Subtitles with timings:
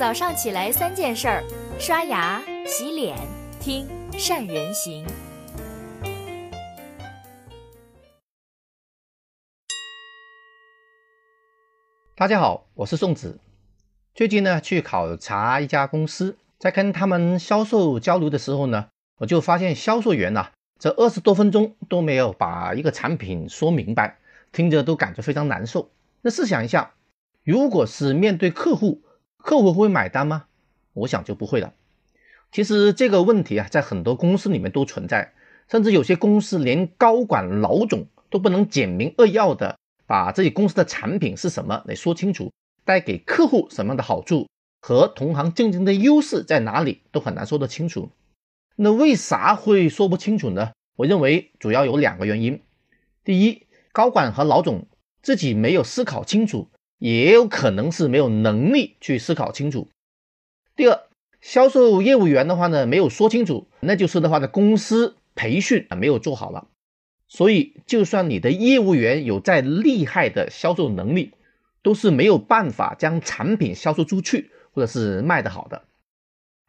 [0.00, 1.44] 早上起来三件事儿：
[1.78, 3.18] 刷牙、洗脸、
[3.60, 5.04] 听善人行。
[12.16, 13.38] 大家好，我是宋子。
[14.14, 24.16] 最近呢，去考察一家公司，在跟他们销售交流的时候呢，我就发现销售员呐，这二十多分钟都没有把一个产品说明白，
[24.50, 25.90] 听着都感觉非常难受。
[26.22, 26.94] 那试想一下，
[27.44, 29.02] 如果是面对客户，
[29.42, 30.44] 客户会买单吗？
[30.92, 31.72] 我想就不会了。
[32.52, 35.32] 其实这个问题啊，在很多公司里面都存在，
[35.68, 42.52] 甚至有些公司连高管老总都不能简明扼要的把自己公司的产品是什么来说清楚，
[42.84, 44.48] 带给客户什么样的好处
[44.80, 48.10] 和同行竞争的优势在哪里，都很难说得清楚。
[48.74, 50.72] 那为啥会说不清楚呢？
[50.96, 52.62] 我认为主要有两个原因。
[53.22, 54.86] 第一，高管和老总
[55.22, 56.69] 自己没有思考清楚。
[57.00, 59.88] 也有可能是没有能力去思考清楚。
[60.76, 61.00] 第二，
[61.40, 66.68] 销售业务员的话呢，没有说清楚，那就是的话呢，公司培训啊没有做好了。
[67.26, 71.32] 所以，就算你的业务员有再厉害的销售能力，
[71.82, 75.84] 都是没有办法将产品销售出去，或者是卖得好的。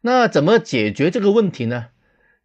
[0.00, 1.88] 那怎么解决这个问题呢？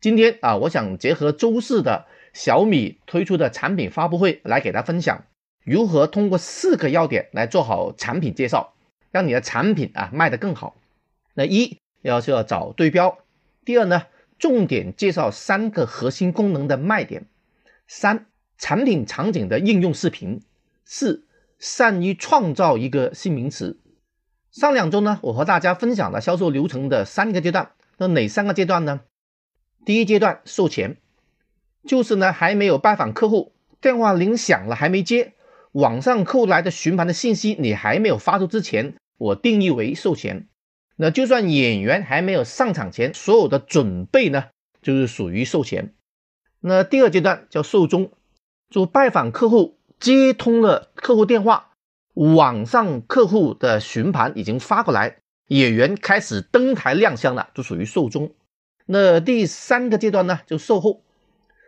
[0.02, 5.26] 今天啊，我想结合周四的小米推出的产品发布会来给大家分享。
[5.66, 8.76] 如何通过四个要点来做好产品介绍，
[9.10, 10.76] 让你的产品啊卖得更好？
[11.34, 13.18] 那一要是要找对标，
[13.66, 14.04] 第二呢，
[14.38, 17.26] 重点介绍三个核心功能的卖点，
[17.88, 18.28] 三
[18.60, 20.42] 产品场景的应用视频，
[20.86, 21.26] 四
[21.58, 23.80] 善于创造一个新名词。
[24.52, 29.02] 上两周呢，我和大家分享了销售流程的三个阶段，那哪三个阶段呢？
[29.84, 30.98] 第一阶段售前，
[31.88, 35.34] 就是呢还没有拜访客户，电话铃响了还没接。
[35.76, 40.48] 网上扣来的询盘的信息你还没有发出之前，我定义为售前。
[40.96, 44.46] 那就算演员还没有上场前，所有的准备呢，
[44.82, 45.94] 就是属于售前。
[46.62, 48.14] 那第二阶段叫售中，
[48.70, 51.72] 就拜访客户，接通了客户电话，
[52.14, 55.18] 网上客户的询盘已经发过来，
[55.50, 58.32] 演员开始登台亮相了，就属于售中。
[58.86, 61.02] 那第三个阶段呢，就售后，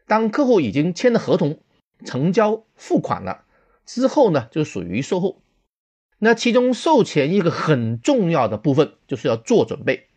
[0.07, 1.59] 当客户已经签了合同，
[2.05, 3.43] 成交付款了。
[3.87, 5.41] 之后呢，就属于售后。
[6.19, 10.07] 那其中售前一个很重要的部分，就是要做准备，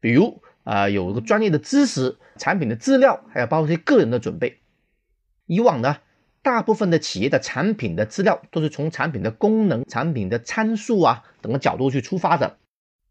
[0.00, 4.60] 比如啊，有一个专业的知识、产品的资料，还有包括一些个人的准备。
[5.46, 5.98] 以往呢，
[6.42, 12.56] 大部分的企业的产品的资料都是从产品的功能、产品的参数啊等个角度去出发的，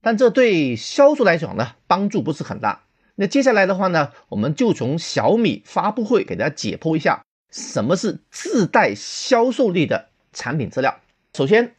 [0.02, 2.86] 但这对销售来讲呢，帮助不是很大。
[3.16, 7.24] 那接下来的话呢，我们就从小米发布会给大家解剖一下。
[7.52, 11.02] 什么是自带销售力的产品资料？
[11.34, 11.76] 首先，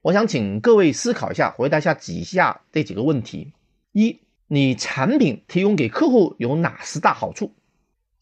[0.00, 3.52] 我想请各位思考一下，回答一下以下这几个问题：
[3.92, 4.18] 一、
[4.48, 7.54] 你产品提供给客户有哪十大好处？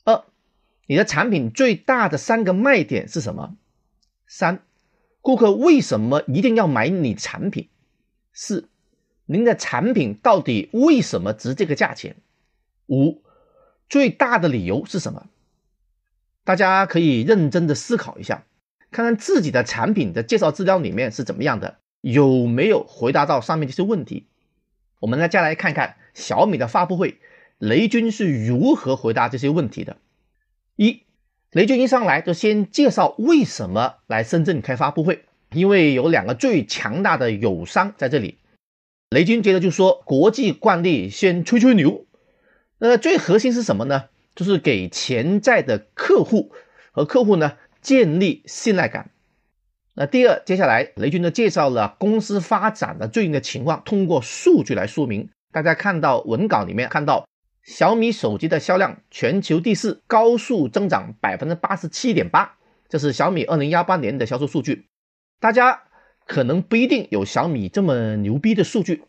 [0.04, 0.22] 二、
[0.86, 3.56] 你的产品最大的三个卖点是什么？
[4.26, 4.62] 三、
[5.22, 7.68] 顾客为什么一定要买你产品？
[8.34, 8.68] 四、
[9.24, 12.16] 您的产品到底为什么值这个价钱？
[12.88, 13.22] 五、
[13.88, 15.26] 最大的理由是什么？
[16.44, 18.44] 大家可以认真的思考一下，
[18.90, 24.26] 看看自己的产品的介绍资料里面是怎么样的，有没有回答到上面这些问题？
[25.00, 27.18] 我们来再来看看小米的发布会，
[27.58, 29.96] 雷军是如何回答这些问题的。
[30.76, 31.02] 一，
[31.52, 38.38] 雷军一上来就先介绍为什么来深圳开发布会，因为有两个最强大的友商在这里。
[39.10, 42.06] 雷军接着就说，国际惯例先吹吹牛，
[42.78, 44.04] 那最核心是什么呢？
[44.40, 46.50] 就是给潜在的客户
[46.92, 49.10] 和客户呢建立信赖感。
[49.92, 55.28] 那第二，接下来雷军呢介绍了公司发展的最近的情况，通过数据来说明。
[55.52, 57.28] 大家看到文稿里面看到
[57.62, 62.56] 小米手机的销量全球第四，高速增长百分之八十七点八，
[62.88, 64.86] 这是小米二零幺八年的销售数据。
[65.38, 65.82] 大家
[66.24, 69.02] 可能不一定有小米这么牛逼的数据，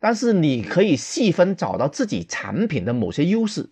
[0.00, 3.68] 但是你可以细分找到自己产品的某些优势。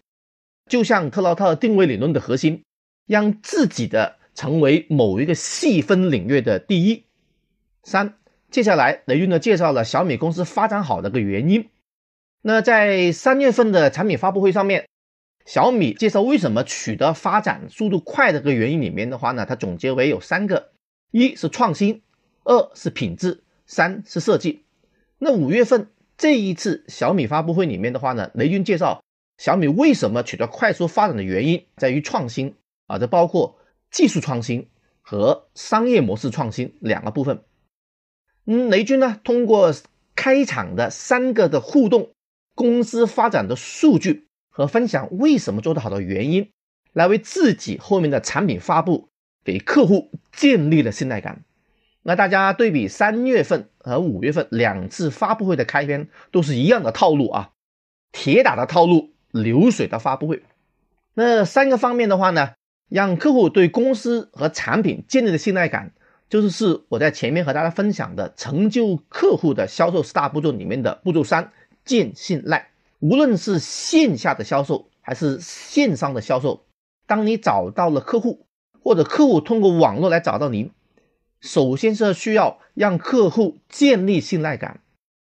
[0.68, 2.64] 就像特劳特定位理论的核心，
[3.06, 7.04] 让自己的成为某一个细分领域的第一。
[7.84, 8.14] 三，
[8.50, 11.68] 接下来雷军呢介绍了小米公司发展好的个原因。
[12.42, 14.88] 那在三月份的产品发布会上面，
[15.44, 20.72] 小米介绍为什么取得发展速度快的个原因里面的话呢，它总结为有三个：
[21.12, 22.02] 一是创新，
[22.42, 24.64] 二是品质，三是设计。
[25.18, 29.00] 那五月份这一次小米发布会里面的话呢，雷军介绍。
[29.38, 32.54] 小米为什么取得快速发展的原因在于创新
[32.86, 33.58] 啊，这包括
[33.90, 34.68] 技术创新
[35.02, 37.42] 和商业模式创新两个部分。
[38.46, 39.74] 嗯，雷军呢通过
[40.14, 42.12] 开场的三个的互动，
[42.54, 46.50] 公司发展的数据和分享为什么做得好的原因，
[46.92, 49.10] 来为自己后面的产品发布
[49.44, 51.44] 给客户建立了信赖感。
[52.02, 57.50] 那大家对比三月份和五月份两次发布会的开篇都是一样的套路啊，
[58.12, 59.10] 铁打的套路，
[59.42, 60.42] 流水的发布会。
[61.14, 62.50] 那三个方面的话呢，
[62.88, 65.92] 让客户对公司和产品建立的信赖感，
[66.28, 71.52] 就是是我在前面和大家分享的成就客户的销售四大步骤里面的步骤三：
[71.84, 72.68] 建信赖。
[72.98, 76.64] 无论是线下的销售还是线上的销售，
[77.06, 78.46] 当你找到了客户，
[78.82, 80.70] 或者客户通过网络来找到您。
[81.40, 84.80] 首先是需要让客户建立信赖感，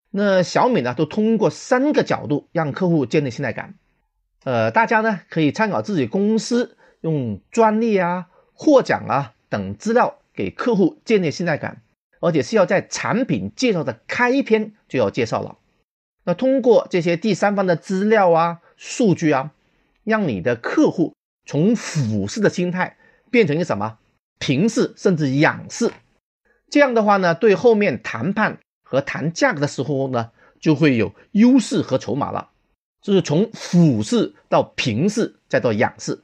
[0.10, 3.76] 那小米呢都通过三个角度让客户建立信赖感。
[4.44, 11.82] 呃，大家呢可以参考自己公司用专利啊、获奖啊等资料给客户建立信赖感，
[12.22, 15.58] 而且是要在产品介绍的开篇就要介绍了。
[16.24, 19.52] 那通过这些第三方的资料啊、数据啊，
[20.04, 21.14] 让你的客户
[21.46, 22.98] 从俯视的心态
[23.30, 23.98] 变成一个什么？
[24.40, 25.92] 平视甚至仰视，
[26.70, 30.32] 这样的话呢，对后面谈判和谈价格的时候呢，
[30.62, 32.52] 就会有优势和筹码了。
[33.02, 36.24] 就是从俯视到平视再到仰视，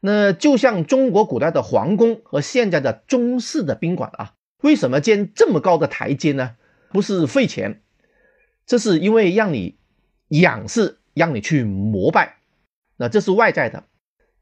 [0.00, 6.56] 那就像中国古代的皇宫和现在的中式的宾馆啊，为什么建这么高的台阶呢？
[6.90, 7.82] 不是费钱，
[8.66, 9.76] 这是因为让你
[10.28, 12.38] 仰视，让你去膜拜，
[12.96, 13.84] 那这是外在的。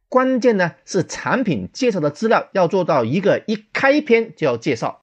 [0.09, 5.03] 关键呢是产品介绍的资料要做到一个一开篇就要介绍。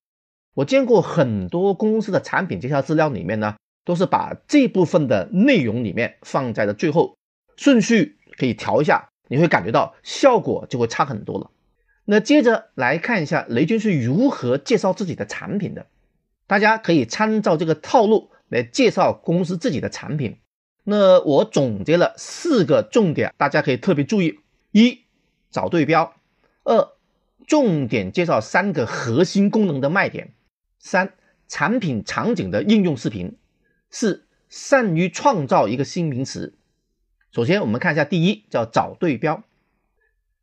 [0.55, 7.15] 我见过很多公司的产品介绍资料里面呢，都是把这部分的内容里面放在了最后，
[7.55, 11.51] 顺序可以调一下，你会感觉到效果就会差很多了。
[12.03, 15.87] 那接着来看一下雷军是如何介绍自己的产品的，
[16.47, 20.37] 大家可以参照这个套路来介绍公司自己的产品。
[20.83, 24.39] 那我总结了四个重点，大家可以特别注意。
[24.71, 25.05] 一
[25.49, 26.13] 找对标，
[26.63, 26.89] 二
[27.47, 30.33] 重点介绍三个核心功能的卖点，
[30.77, 31.13] 三
[31.47, 33.37] 产品场景的应用视频，
[33.97, 36.53] 四善于创造一个新名词。
[37.31, 39.45] 首先我们看一下第一，叫找对标。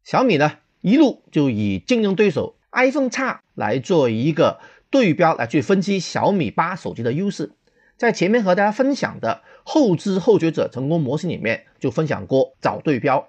[0.02, 7.52] 小米呢一路就以竞争对手 iPhone X 来做一个对标，来去分析小米八手机的优势。
[7.98, 13.28] 在前面和大家分享的后知后觉者成功模型里面就分享过找对标。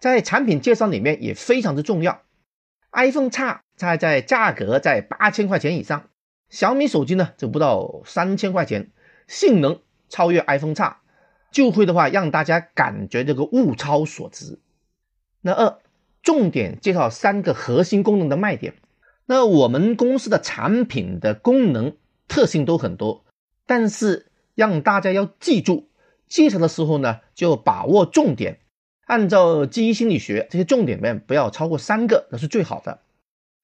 [0.00, 2.22] 在产品介绍里面也非常的重要
[2.92, 6.08] ，iPhone X 在在价格在八千块钱以上，
[6.48, 8.90] 小米手机呢就不到三千块钱，
[9.28, 10.96] 性能超越 iPhone X，
[11.52, 14.58] 就会的话让大家感觉这个物超所值。
[15.40, 15.78] 那二，
[16.22, 18.74] 重点介绍三个核心功能的卖点。
[19.26, 21.96] 那我们公司的产品的功能
[22.26, 23.24] 特性都很多，
[23.66, 25.88] 但是让大家要记住，
[26.26, 28.60] 介绍的时候呢就把握重点。
[29.04, 33.00] 按照记忆心理学，这些重点面不要超过三个，那是最好的。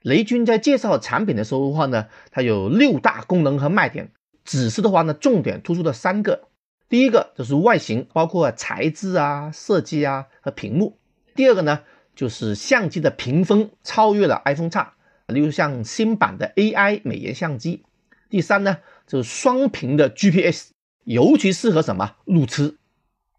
[0.00, 4.12] 雷军在介绍产品的时候的话呢，它有六大功能和卖点，
[4.44, 6.48] 只是的话呢，重点突出的三个。
[6.88, 10.98] 第一个就是外形，包括材质啊、设计啊和屏幕。
[11.34, 11.80] 第二个呢，
[12.14, 14.86] 就是相机的评分超越了 iPhone X，
[15.28, 17.84] 例如像新版的 AI 美颜相机。
[18.28, 20.70] 第三呢，就是双屏的 GPS，
[21.04, 22.76] 尤其适合什么路痴。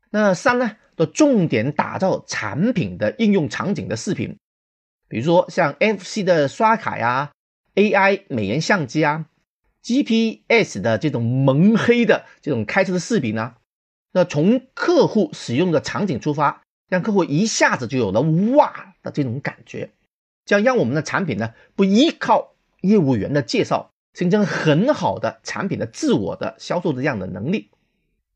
[0.09, 0.77] 那三呢？
[0.97, 4.37] 的重点打造产品的应用场景的视频，
[5.09, 7.33] 比如说像 FC 的刷卡呀、
[7.75, 9.25] AI 美颜相机啊、
[9.85, 13.53] GPS 的这种蒙黑的这种开车的视频呢。
[14.11, 18.21] 那从客户使用的场景出发，让客户一下子就有了
[18.55, 19.91] 哇的这种感觉，
[20.45, 27.69] 这样让我们的产品呢不依靠业务员的介绍，形成很好的产品的自我的销售的这样的能力。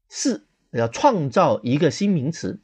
[0.08, 0.46] 四。
[0.72, 2.60] 要创造一个新名词，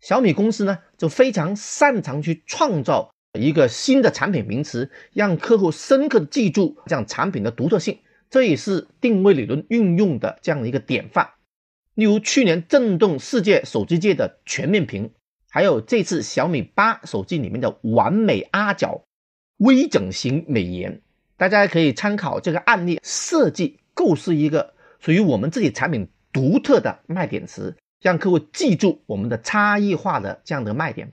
[0.00, 7.98] 小米公司呢就非常擅长去创造一个新的产品名词，让客户深刻的记住这样产品的独特性。
[8.34, 11.34] 这也是定位理论运用的这样的一个典范。
[11.94, 15.12] 例如去年震动世界手机界的全面屏，
[15.48, 19.04] 还有这次小米八手机里面的完美阿角
[19.58, 21.00] 微整形美颜，
[21.36, 26.08] 大家可以参考这个案例设计构思一个属于我们自己产品。
[26.32, 31.12] 独特的卖点词，让客户记住我们的差异化的这样的卖点。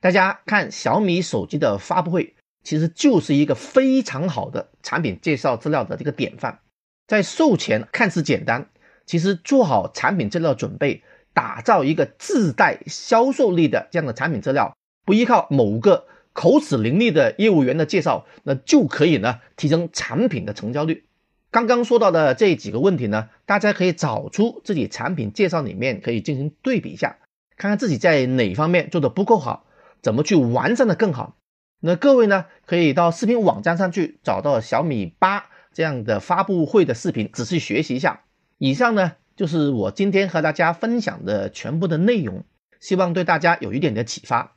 [0.00, 6.60] 大家看小米手机的发布会，其实就是一个非常好的产品介绍资料的这个典范。
[7.06, 8.70] 在售前看似简单，
[9.06, 11.02] 其实做好产品资料准备，
[11.34, 21.04] 打造一个自带销售力的这样的产品资料，不依靠某个口齿伶俐的业务员的介绍，那就可以呢提升产品的成交率。
[21.50, 27.18] 刚刚说到的这几个问题呢，大家可以找出自己产品介绍里面可以进行对比一下，
[27.58, 29.66] 看看自己在哪方面做的不够好，
[30.00, 31.36] 怎么去完善的更好。
[31.84, 38.22] 那各位呢，可以到视频网站上去找到小米八这样的发布会的视频，仔细学习一下。
[38.58, 42.44] 以上呢就是我今天和大家分享的全部的内容，
[42.78, 44.54] 希望对大家有一点的启发。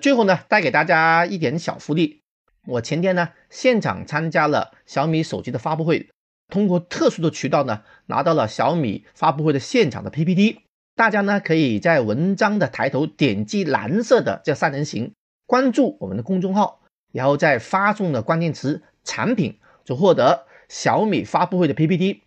[0.00, 2.22] 最后呢，带给大家一点小福利，
[2.66, 6.08] 我前天呢现场参加了小米手机的发布会。
[6.48, 10.62] 通过特殊的渠道呢，拿到了小米发布会的现场的 PPT。
[10.96, 15.12] 大家呢可以在文章的抬头点击蓝色的这三人行，
[15.46, 16.80] 关注我们的公众号，
[17.12, 22.22] 然后再发送的关键词“产品”，就获得小米发布会的 PPT。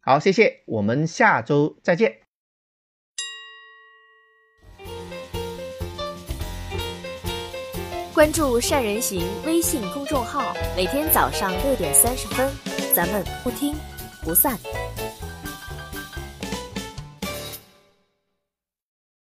[0.00, 2.20] 好，谢谢，我们下周再见。
[8.14, 12.50] 关注善人行微信公众号，每天早上六点三十分。
[12.92, 13.76] 咱们不听
[14.24, 14.58] 不散。